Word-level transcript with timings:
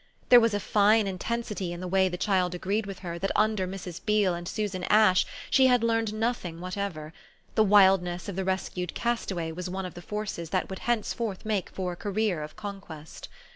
There 0.29 0.39
was 0.39 0.55
a 0.55 0.59
fine 0.59 1.05
intensity 1.05 1.71
in 1.71 1.79
the 1.79 1.87
way 1.87 2.09
the 2.09 2.17
child 2.17 2.55
agreed 2.55 2.87
with 2.87 2.97
her 3.05 3.19
that 3.19 3.29
under 3.35 3.67
Mrs. 3.67 4.03
Beale 4.03 4.33
and 4.33 4.47
Susan 4.47 4.83
Ash 4.85 5.27
she 5.51 5.67
had 5.67 5.83
learned 5.83 6.11
nothing 6.11 6.59
whatever; 6.59 7.13
the 7.53 7.63
wildness 7.63 8.27
of 8.27 8.35
the 8.35 8.43
rescued 8.43 8.95
castaway 8.95 9.51
was 9.51 9.69
one 9.69 9.85
of 9.85 9.93
the 9.93 10.01
forces 10.01 10.49
that 10.49 10.71
would 10.71 10.79
henceforth 10.89 11.45
make 11.45 11.69
for 11.69 11.91
a 11.91 11.95
career 11.95 12.41
of 12.41 12.55
conquest. 12.55 13.27